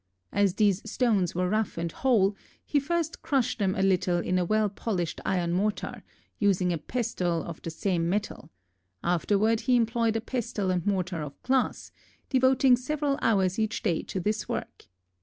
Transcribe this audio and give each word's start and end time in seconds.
As 0.31 0.55
these 0.55 0.81
stones 0.89 1.35
were 1.35 1.47
rough 1.47 1.77
and 1.77 1.91
whole, 1.91 2.35
he 2.65 2.79
first 2.79 3.21
crushed 3.21 3.59
them 3.59 3.75
a 3.75 3.83
little 3.83 4.17
in 4.17 4.39
a 4.39 4.45
well 4.45 4.67
polished 4.67 5.21
iron 5.23 5.53
mortar, 5.53 6.01
using 6.39 6.73
a 6.73 6.79
pestle 6.79 7.43
of 7.43 7.61
the 7.61 7.69
same 7.69 8.09
metal; 8.09 8.49
afterward 9.03 9.59
he 9.69 9.75
employed 9.75 10.15
a 10.15 10.21
pestle 10.21 10.71
and 10.71 10.87
mortar 10.87 11.21
of 11.21 11.39
glass, 11.43 11.91
devoting 12.31 12.75
several 12.75 13.19
hours 13.21 13.59
each 13.59 13.83
day 13.83 14.01
to 14.01 14.19
this 14.19 14.49
work. 14.49 14.87